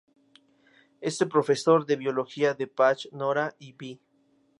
Es 0.99 1.21
el 1.21 1.27
profesor 1.27 1.85
de 1.85 1.95
Biología 1.95 2.55
de 2.55 2.65
Patch, 2.65 3.09
Nora 3.11 3.55
y 3.59 3.73
Vee. 3.73 4.01